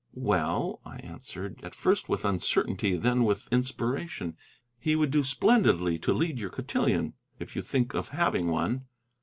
"Well," 0.15 0.81
I 0.83 0.97
answered, 0.97 1.59
at 1.63 1.75
first 1.75 2.09
with 2.09 2.25
uncertainty, 2.25 2.95
then 2.95 3.23
with 3.23 3.47
inspiration, 3.53 4.35
"he 4.79 4.95
would 4.95 5.11
do 5.11 5.23
splendidly 5.23 5.99
to 5.99 6.11
lead 6.11 6.39
your 6.39 6.49
cotillon, 6.49 7.13
if 7.37 7.55
you 7.55 7.61
think 7.61 7.93
of 7.93 8.09
having 8.09 8.47
one." 8.47 8.87